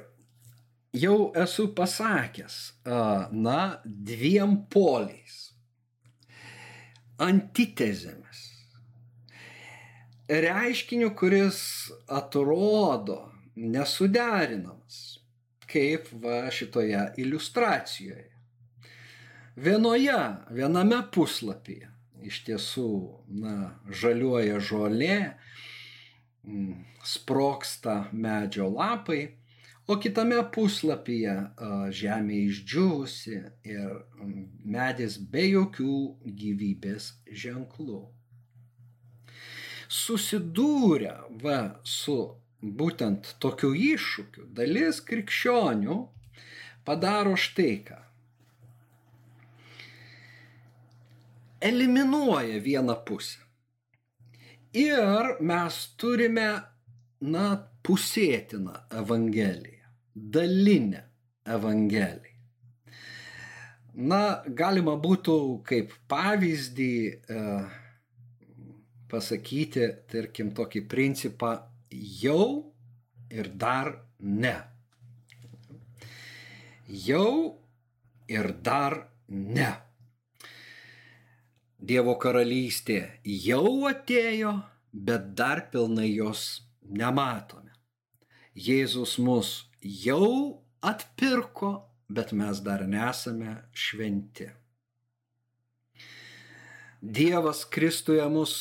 [1.05, 5.53] jau esu pasakęs, uh, na, dviem poliais,
[7.22, 8.42] antitezėmis.
[10.33, 11.62] Reiškiniu, kuris
[12.11, 13.20] atrodo
[13.55, 14.98] nesuderinamas,
[15.68, 18.31] kaip va šitoje iliustracijoje
[19.56, 22.88] vienoje, viename puslapyje iš tiesų,
[23.42, 23.54] na,
[23.90, 25.34] žaliuoja žolė,
[26.46, 29.34] mm, sproksta medžio lapai,
[29.90, 31.34] o kitame puslapyje
[31.98, 34.44] žemė išdžiūvusi ir mm,
[34.76, 35.96] medis be jokių
[36.42, 37.12] gyvybės
[37.44, 38.04] ženklų.
[39.92, 42.16] Susidūrę va su
[42.62, 45.98] būtent tokiu iššūkiu, dalis krikščionių
[46.86, 47.98] padaro štai ką
[51.62, 53.38] eliminuoja vieną pusę.
[54.72, 56.48] Ir mes turime,
[57.20, 57.46] na,
[57.85, 61.03] pusėtiną Evangeliją, dalinę
[61.44, 62.33] Evangeliją.
[63.92, 65.37] Na, galima būtų
[65.68, 67.42] kaip pavyzdį e,
[69.12, 71.53] pasakyti, tarkim, tokį principą
[72.22, 72.72] jau
[73.29, 74.57] ir dar ne.
[76.88, 77.59] Jau
[78.33, 79.91] ir dar ne.
[81.82, 84.52] Dievo karalystė jau atėjo,
[84.94, 87.72] bet dar pilnai jos nematome.
[88.54, 89.50] Jėzus mus
[89.82, 91.72] jau atpirko,
[92.06, 94.46] bet mes dar nesame šventi.
[97.02, 98.54] Dievas Kristuje mus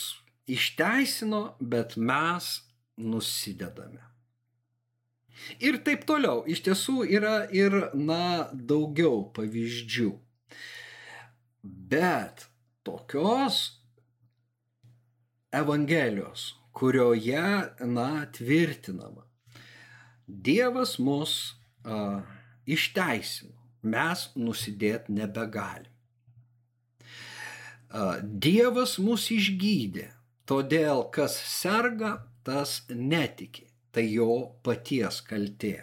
[0.50, 2.48] išteisino, bet mes
[2.98, 4.02] nusidedame.
[5.62, 6.42] Ir taip toliau.
[6.50, 10.10] Iš tiesų yra ir, na, daugiau pavyzdžių.
[11.62, 12.48] Bet
[12.84, 13.78] tokios
[15.52, 17.44] Evangelijos, kurioje,
[17.84, 19.26] na, tvirtinama,
[20.32, 21.34] Dievas mus
[21.84, 22.22] a,
[22.64, 25.92] išteisino, mes nusidėti nebegalim.
[27.92, 30.08] A, dievas mus išgydė,
[30.48, 32.14] todėl kas serga,
[32.48, 35.82] tas netiki tai jo paties kaltė.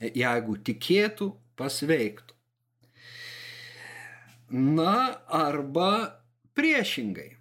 [0.00, 2.34] Jeigu tikėtų, pasveiktų.
[4.50, 4.94] Na,
[5.26, 6.22] arba
[6.54, 7.36] priešingai.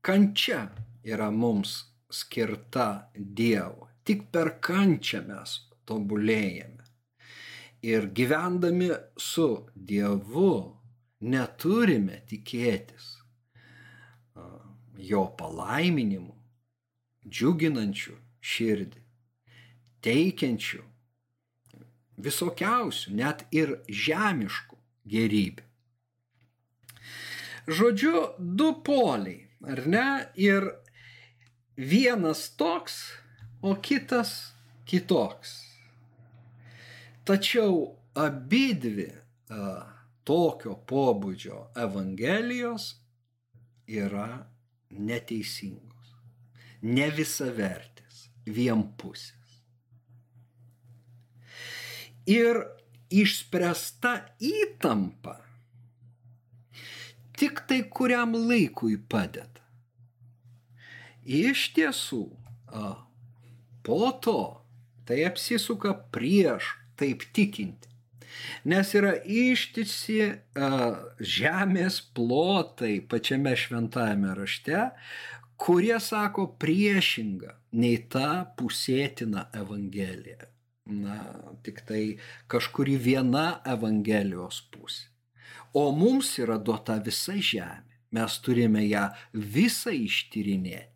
[0.00, 0.68] Kančia
[1.04, 1.74] yra mums
[2.10, 3.88] skirta Dievo.
[4.04, 6.84] Tik per kančią mes tobulėjame.
[7.84, 8.88] Ir gyvendami
[9.20, 10.54] su Dievu
[11.20, 13.10] neturime tikėtis
[15.04, 16.32] jo palaiminimu,
[17.28, 18.14] džiuginančių
[18.54, 19.00] širdį,
[20.04, 20.82] teikiančių
[22.20, 24.78] visokiausių, net ir žemiškų
[25.14, 25.64] gerybių.
[27.64, 30.08] Žodžiu, du poliai, ar ne?
[30.36, 30.68] Ir
[31.76, 32.98] vienas toks,
[33.64, 34.52] o kitas
[34.84, 35.56] kitoks.
[37.24, 39.88] Tačiau abidvi a,
[40.28, 42.90] tokio pobūdžio evangelijos
[43.88, 44.28] yra
[44.92, 45.94] neteisingos
[46.84, 49.43] ne visavertis, vienpusis.
[52.30, 52.62] Ir
[53.12, 55.44] išspręsta įtampa
[57.36, 59.62] tik tai kuriam laikui padeda.
[61.24, 62.24] Iš tiesų,
[63.84, 64.40] po to
[65.08, 67.90] tai apsisuka prieš taip tikinti.
[68.68, 70.18] Nes yra ištisi
[71.34, 74.88] žemės plotai pačiame šventajame rašte,
[75.60, 80.53] kurie sako priešingą nei ta pusėtina evangelija.
[80.84, 81.16] Na,
[81.64, 82.18] tik tai
[82.52, 85.08] kažkuri viena evangelijos pusė.
[85.74, 87.92] O mums yra duota visa žemė.
[88.14, 90.90] Mes turime ją visą ištyrinėti.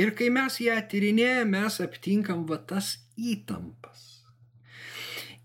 [0.00, 4.06] Ir kai mes ją tyrinėjame, mes aptinkam va tas įtampas.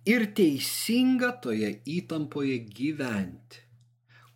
[0.07, 3.61] Ir teisinga toje įtampoje gyventi,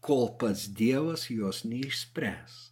[0.02, 2.69] kol pats Dievas jos neišspręs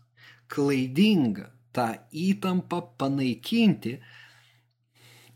[0.51, 3.97] klaidinga tą įtampą panaikinti,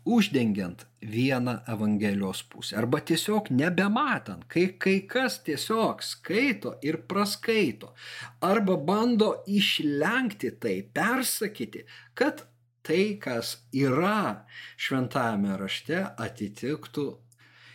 [0.08, 2.76] uždengiant vieną Evangelijos pusę.
[2.76, 7.92] Arba tiesiog nebematant, kai kai kas tiesiog skaito ir praskaito.
[8.40, 11.84] Arba bando išlenkti tai, persakyti,
[12.14, 12.44] kad
[12.82, 17.06] tai, kas yra šventajame rašte, atitiktų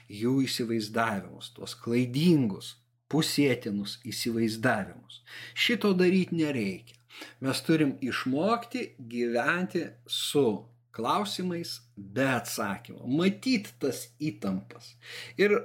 [0.07, 2.75] jų įsivaizdavimus, tuos klaidingus,
[3.11, 5.21] pusėtinus įsivaizdavimus.
[5.55, 6.95] Šito daryti nereikia.
[7.41, 13.05] Mes turim išmokti gyventi su klausimais be atsakymų.
[13.19, 14.95] Matyt tas įtampas.
[15.39, 15.60] Ir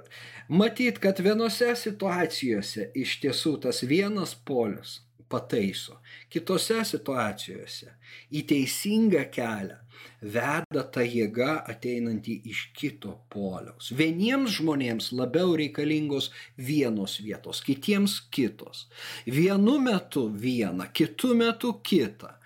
[0.53, 5.01] matyt, kad vienose situacijose iš tiesų tas vienas polius
[5.33, 5.97] pataiso,
[6.33, 7.95] kitose situacijose
[8.37, 9.82] į teisingą kelią
[10.23, 13.91] veda ta jėga ateinanti iš kito poliaus.
[13.99, 18.87] Vieniems žmonėms labiau reikalingos vienos vietos, kitiems kitos.
[19.27, 22.37] Vienu metu viena, kitu metu kita.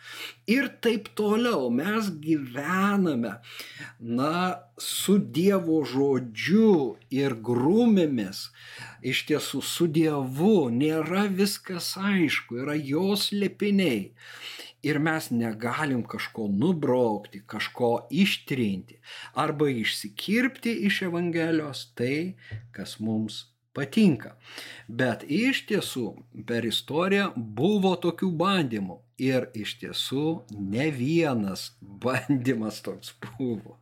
[0.47, 3.33] Ir taip toliau mes gyvename,
[3.99, 4.33] na,
[4.79, 8.47] su Dievo žodžiu ir grūmėmis.
[9.03, 14.13] Iš tiesų, su Dievu nėra viskas aišku, yra jos lepiniai
[14.87, 19.01] ir mes negalim kažko nubraukti, kažko ištrinti
[19.35, 22.37] arba išsikirpti iš Evangelijos tai,
[22.71, 23.45] kas mums
[23.77, 24.37] patinka.
[24.89, 26.07] Bet iš tiesų
[26.49, 30.27] per istoriją buvo tokių bandymų ir iš tiesų
[30.75, 31.73] ne vienas
[32.05, 33.81] bandymas toks buvo.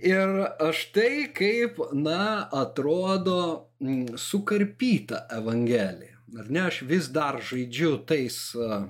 [0.00, 0.30] Ir
[0.72, 6.16] štai kaip, na, atrodo mm, sukarpyta Evangelija.
[6.38, 8.86] Ar ne, aš vis dar žaidžiu tais uh,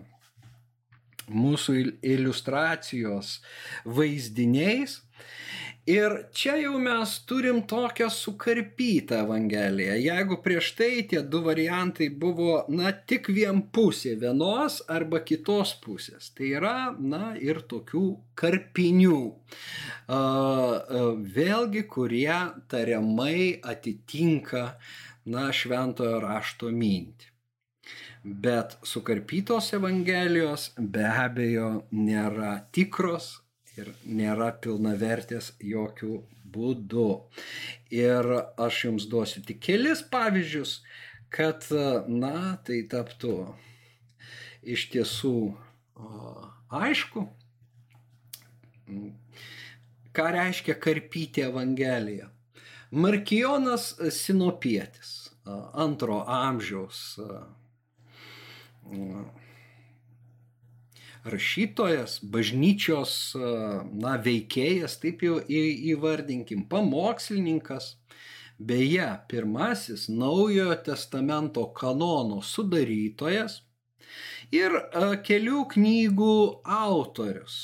[1.33, 3.39] mūsų iliustracijos
[3.85, 5.01] vaizdiniais.
[5.91, 9.95] Ir čia jau mes turim tokią sukarpytą Evangeliją.
[9.99, 16.53] Jeigu prieš tai tie du variantai buvo, na, tik vienpusė vienos arba kitos pusės, tai
[16.61, 18.05] yra, na, ir tokių
[18.39, 19.23] karpinių.
[21.41, 22.39] Vėlgi, kurie
[22.71, 24.65] tariamai atitinka,
[25.33, 27.30] na, šventojo rašto mintį.
[28.25, 33.39] Bet sukarpytos Evangelijos be abejo nėra tikros
[33.79, 36.19] ir nėra pilnavertės jokių
[36.53, 37.07] būdu.
[37.97, 38.29] Ir
[38.61, 40.81] aš jums duosiu tik kelis pavyzdžius,
[41.33, 41.65] kad,
[42.09, 43.35] na, tai taptų
[44.69, 45.35] iš tiesų
[46.69, 47.25] aišku,
[50.13, 52.29] ką reiškia karpyti Evangeliją.
[52.91, 55.31] Markijonas Sinopietis,
[55.73, 57.15] antro amžiaus
[61.25, 67.97] rašytojas, bažnyčios na, veikėjas, taip jau įvardinkim, pamokslininkas.
[68.61, 73.63] Beje, pirmasis naujojo testamento kanono sudarytojas
[74.53, 74.75] ir
[75.25, 76.37] kelių knygų
[76.69, 77.57] autorius.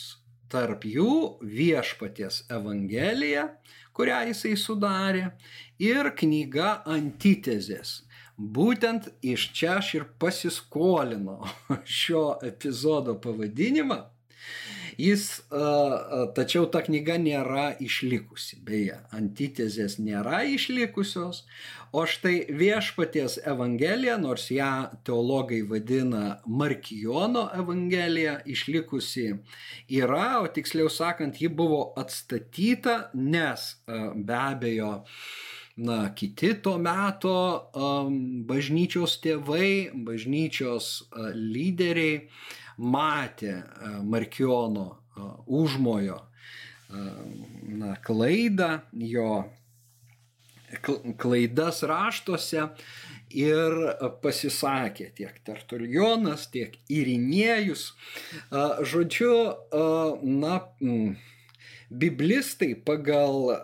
[0.49, 3.49] Tarp jų viešpaties Evangelija,
[3.93, 5.27] kurią jisai sudarė,
[5.83, 8.06] ir knyga Antitezės
[8.37, 11.41] Būtent iš čia aš ir pasiskolinau
[12.01, 14.03] šio epizodo pavadinimą.
[14.97, 15.43] Jis,
[16.37, 21.43] tačiau ta knyga nėra išlikusi, beje, antitezės nėra išlikusios,
[21.93, 24.71] o štai viešpaties Evangelija, nors ją
[25.05, 29.27] teologai vadina Markijono Evangelija, išlikusi
[30.01, 33.69] yra, o tiksliau sakant, ji buvo atstatyta, nes
[34.17, 34.95] be abejo,
[35.77, 37.37] na, kiti to meto
[37.77, 38.15] um,
[38.49, 42.23] bažnyčios tėvai, bažnyčios uh, lyderiai
[42.81, 46.23] matė uh, Markiono uh, užmojo
[46.87, 49.31] na, klaidą, jo
[51.19, 52.69] klaidas raštuose
[53.35, 53.75] ir
[54.23, 57.89] pasisakė tiek Tertulionas, tiek Irinėjus.
[58.87, 59.33] Žodžiu,
[60.23, 60.61] na,
[61.91, 63.59] Biblistai pagal uh,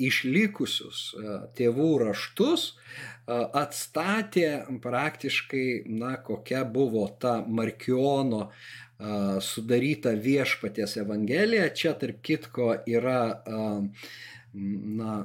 [0.00, 10.96] išlikusius uh, tėvų raštus uh, atstatė praktiškai, na, kokia buvo ta Markiono uh, sudaryta viešpatės
[11.04, 11.68] Evangelija.
[11.76, 14.08] Čia, tarp kitko, yra uh,
[14.52, 15.18] na,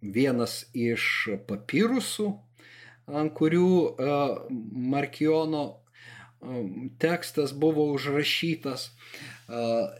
[0.00, 2.30] vienas iš papirusų,
[3.08, 3.70] ant kurių
[4.92, 5.62] Markiono
[6.98, 8.90] tekstas buvo užrašytas.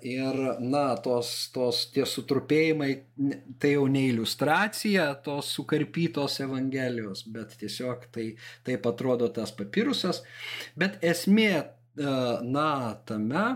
[0.04, 2.90] Ir, na, tos, tos tie sutrupėjimai,
[3.60, 8.26] tai jau ne iliustracija tos sukarpytos Evangelijos, bet tiesiog tai
[8.68, 10.20] taip atrodo tas papirusas.
[10.76, 11.64] Bet esmė,
[11.96, 12.68] na,
[13.08, 13.46] tame,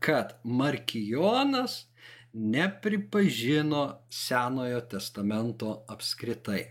[0.00, 1.84] kad Markijonas
[2.32, 6.64] nepripažino Senojo testamento apskritai.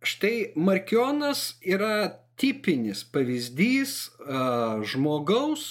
[0.00, 3.94] Štai Markionas yra tipinis pavyzdys
[4.92, 5.66] žmogaus,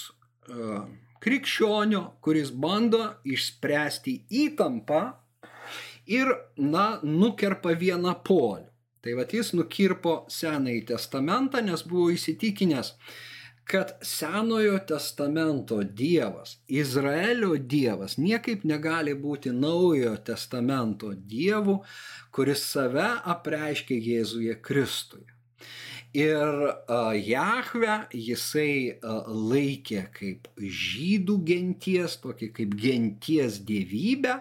[1.20, 4.14] krikščionio, kuris bando išspręsti
[4.46, 5.02] įtampą
[6.10, 8.68] ir, na, nukerpa vieną polių.
[9.00, 12.92] Tai vad jis nukirpo Senąjį testamentą, nes buvo įsitikinęs,
[13.70, 21.78] kad Senojo testamento Dievas, Izraelio Dievas niekaip negali būti Naujojo testamento Dievu,
[22.34, 25.39] kuris save apreiškia Jėzuje Kristuje.
[26.16, 26.64] Ir
[27.22, 34.40] Jahve jisai laikė kaip žydų genties, tokį kaip genties dievybę.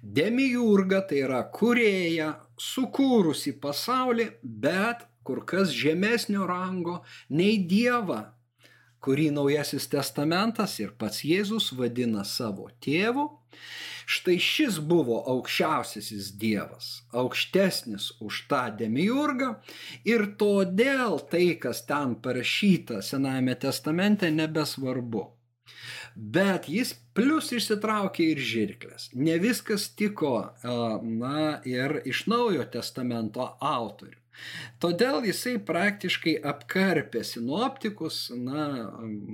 [0.00, 8.22] Demiurga tai yra kurėja, sukūrusi pasaulį, bet kur kas žemesnio rango nei Dievą,
[9.04, 13.28] kurį Naujasis testamentas ir pats Jėzus vadina savo tėvu.
[14.08, 19.50] Štai šis buvo aukščiausiasis Dievas, aukštesnis už tą demiurgą
[20.08, 25.26] ir todėl tai, kas ten parašyta Senajame testamente, nebesvarbu.
[26.16, 29.10] Bet jis plus išsitraukė ir žirklės.
[29.12, 30.34] Ne viskas tiko,
[31.04, 34.16] na, ir iš naujo testamento autorių.
[34.80, 38.88] Todėl jisai praktiškai apkarpė sinoptikus, na,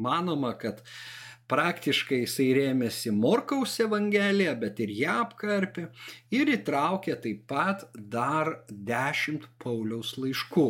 [0.09, 5.89] manoma, kad uh, Praktiškai jisai rėmėsi Morkaus Evangeliją, bet ir ją apkarpė
[6.33, 10.69] ir įtraukė taip pat dar dešimt Pauliaus laiškų.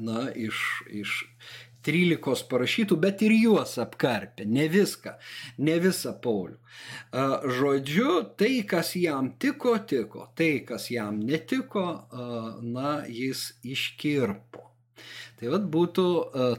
[0.00, 0.56] Na, iš,
[0.86, 1.16] iš
[1.86, 5.14] 13 parašytų, bet ir juos apkarpė, ne viską,
[5.64, 6.58] ne visą Paulių.
[7.60, 11.86] Žodžiu, tai, kas jam tiko, tiko, tai, kas jam netiko,
[12.64, 14.66] na, jis iškirpo.
[15.40, 16.06] Tai vad būtų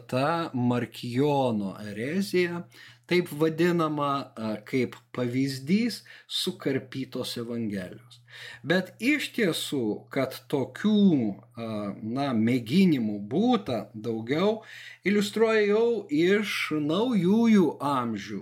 [0.10, 2.64] ta Markijono erezija,
[3.12, 4.32] taip vadinama
[4.64, 8.22] kaip pavyzdys sukarpytos Evangelijos.
[8.64, 11.02] Bet iš tiesų, kad tokių
[12.16, 14.62] na, mėginimų būta daugiau,
[15.04, 18.42] iliustruoja jau iš naujųjų amžių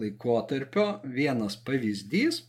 [0.00, 2.46] laikotarpio vienas pavyzdys.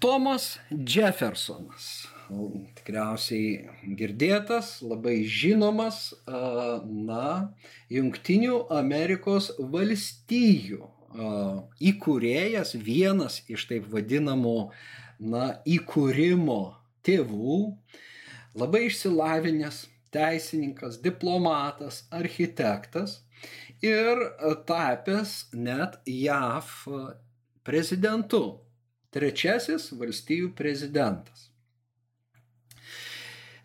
[0.00, 1.99] Tomas Jeffersonas
[2.78, 7.52] tikriausiai girdėtas, labai žinomas, na,
[7.92, 10.88] Junktinių Amerikos valstijų
[11.90, 14.70] įkūrėjas, vienas iš taip vadinamų
[15.20, 16.60] na, įkūrimo
[17.06, 17.60] tėvų,
[18.54, 23.20] labai išsilavinęs teisininkas, diplomatas, architektas
[23.82, 24.22] ir
[24.66, 26.72] tapęs net JAV
[27.66, 28.60] prezidentu.
[29.10, 31.49] Trečiasis valstybių prezidentas.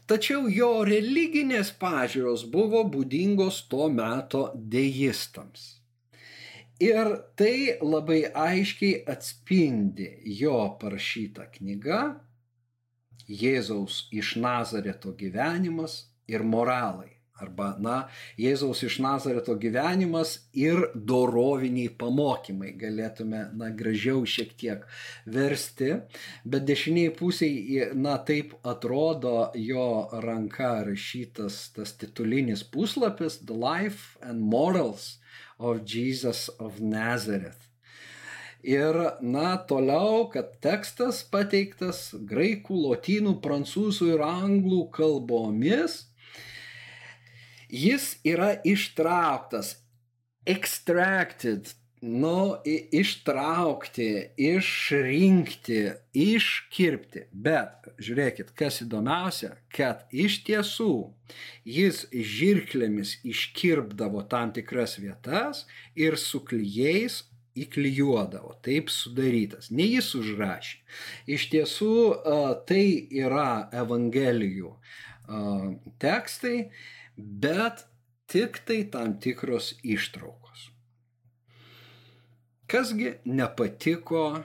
[0.05, 5.63] Tačiau jo religinės pažiūros buvo būdingos to meto deistams.
[6.83, 10.09] Ir tai labai aiškiai atspindi
[10.41, 12.01] jo parašyta knyga
[13.25, 15.95] Jėzaus iš Nazareto gyvenimas
[16.29, 17.14] ir moralai.
[17.36, 17.95] Arba, na,
[18.39, 24.86] Jėzaus iš Nazareto gyvenimas ir doroviniai pamokymai galėtume, na, gražiau šiek tiek
[25.27, 25.89] versti,
[26.47, 29.89] bet dešiniai pusiai, na, taip atrodo jo
[30.23, 35.17] ranka rašytas tas titulinis puslapis The Life and Morals
[35.59, 37.67] of Jesus of Nazareth.
[38.63, 46.05] Ir, na, toliau, kad tekstas pateiktas graikų, lotynų, prancūzų ir anglų kalbomis,
[47.70, 49.76] jis yra ištrauktas,
[50.45, 51.74] extracted,
[52.05, 52.57] nu,
[52.93, 55.80] ištraukti, išrinkti,
[56.13, 57.26] iškirpti.
[57.32, 60.91] Bet žiūrėkit, kas įdomiausia, kad iš tiesų
[61.66, 65.63] jis žirklėmis iškirpdavo tam tikras vietas
[65.97, 67.24] ir su klyjais
[67.55, 69.72] įklijuodavo, taip sudarytas.
[69.72, 70.82] Ne jis užrašė.
[71.32, 71.95] Iš tiesų
[72.68, 72.84] tai
[73.16, 74.76] yra Evangelijų
[76.03, 76.68] tekstai
[77.18, 77.86] bet
[78.28, 80.70] tik tai tam tikros ištraukos.
[82.68, 84.43] Kasgi nepatiko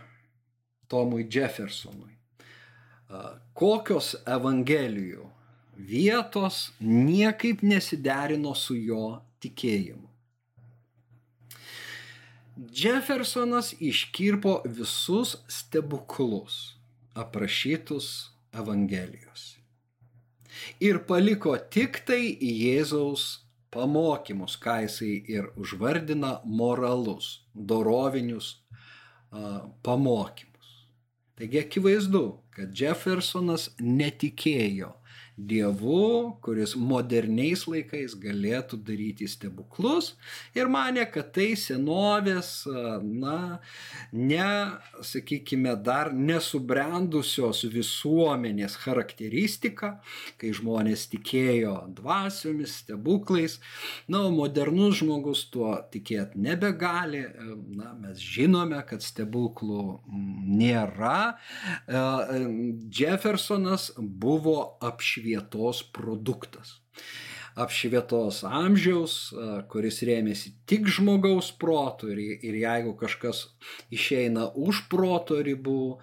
[0.91, 2.16] Tomui Jeffersonui?
[3.55, 5.25] Kokios evangelijų
[5.91, 10.07] vietos niekaip nesiderino su jo tikėjimu.
[12.77, 16.77] Jeffersonas iškirpo visus stebuklus
[17.16, 18.11] aprašytus
[18.53, 19.59] Evangelijos
[20.80, 28.56] ir paliko tik tai Jėzaus pamokymus, ką jisai ir užvardina moralus, dorovinius
[29.86, 30.70] pamokymus.
[31.38, 32.24] Taigi akivaizdu,
[32.56, 34.92] kad Jeffersonas netikėjo
[35.41, 40.11] Dievu, kuris moderniais laikais galėtų daryti stebuklus
[40.59, 42.51] ir mane, kad tai senovės,
[43.01, 43.61] na,
[44.12, 44.49] ne,
[45.07, 49.95] sakykime, dar nesubrendusios visuomenės charakteristika,
[50.41, 53.57] kai žmonės tikėjo dvasiomis, stebuklais,
[54.11, 57.24] na, o modernus žmogus tuo tikėti nebegali,
[57.78, 59.86] na, mes žinome, kad stebuklų
[60.61, 61.16] nėra.
[63.01, 66.81] Jeffersonas buvo apšviestas apšvietos produktas.
[67.59, 69.33] Apšvietos amžiaus,
[69.68, 73.49] kuris rėmėsi tik žmogaus protų ir, ir jeigu kažkas
[73.91, 75.99] išeina už proto ribų,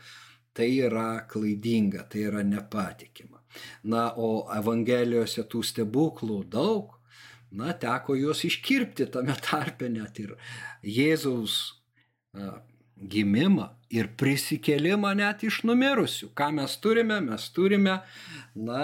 [0.53, 3.39] tai yra klaidinga, tai yra nepatikima.
[3.83, 6.97] Na, o Evangelijose tų stebuklų daug,
[7.51, 10.35] na, teko juos iškirpti tame tarpe net ir
[10.83, 11.79] Jėzaus
[12.97, 16.31] gimimą ir prisikėlimą net iš numirusių.
[16.37, 17.19] Ką mes turime?
[17.23, 17.99] Mes turime,
[18.55, 18.81] na,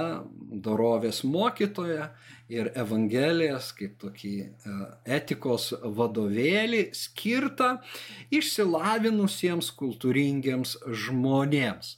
[0.67, 2.07] dorovės mokytoją
[2.53, 4.75] ir Evangelijas kaip tokį e,
[5.17, 7.75] etikos vadovėlį skirtą
[8.33, 11.97] išsilavinusiems kultūringiems žmonėms.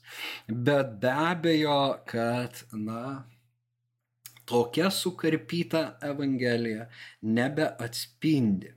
[0.50, 1.80] Bet be abejo,
[2.10, 3.26] kad, na,
[4.50, 6.90] tokia sukarpyta Evangelija
[7.26, 8.74] nebeatspindi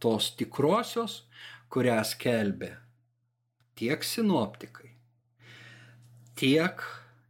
[0.00, 1.18] tos tikrosios
[1.72, 2.70] kurią skelbė
[3.82, 4.92] tiek sinoptikai,
[6.38, 6.82] tiek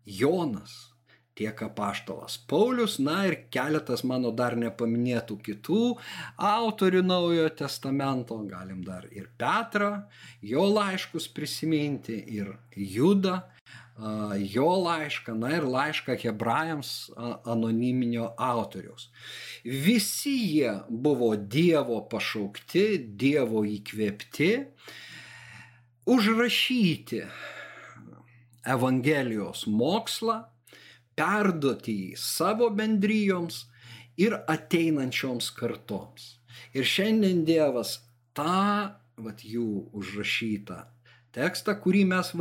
[0.05, 0.93] Jonas,
[1.33, 5.85] tiek apaštalas Paulius, na ir keletas mano dar nepaminėtų kitų
[6.37, 10.03] autorių Naujojo testamento, galim dar ir Petrą,
[10.45, 13.39] jo laiškus prisiminti, ir Judą,
[14.53, 16.91] jo laišką, na ir laišką hebrajams
[17.49, 19.09] anoniminio autoriaus.
[19.65, 22.85] Visi jie buvo Dievo pašaukti,
[23.17, 24.51] Dievo įkvėpti,
[26.07, 27.23] užrašyti
[28.63, 30.39] Evangelijos mokslą,
[31.19, 33.65] perduoti jį savo bendryjoms
[34.21, 36.37] ir ateinančioms kartoms.
[36.77, 37.99] Ir šiandien Dievas
[38.37, 40.79] tą, vat jų užrašytą
[41.33, 42.33] tekstą, kurį mes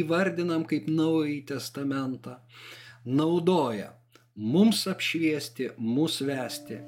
[0.00, 2.38] įvardinam kaip Naująjį Testamentą,
[3.04, 3.92] naudoja
[4.34, 6.80] mums apšviesti, mus vesti,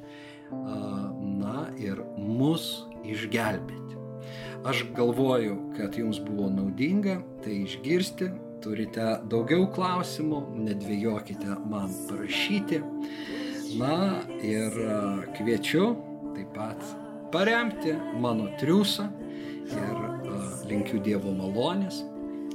[0.52, 2.68] na ir mus
[3.04, 3.82] išgelbėti.
[4.64, 8.28] Aš galvoju, kad jums buvo naudinga tai išgirsti,
[8.62, 10.38] turite daugiau klausimų,
[10.68, 12.78] nedvėjokite man parašyti.
[13.80, 14.76] Na ir
[15.34, 15.88] kviečiu
[16.36, 16.86] taip pat
[17.34, 19.08] paremti mano triusą
[19.66, 20.06] ir
[20.70, 22.04] linkiu Dievo malonės.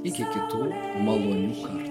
[0.06, 0.64] Iki kitų
[1.04, 1.87] malonių kartų.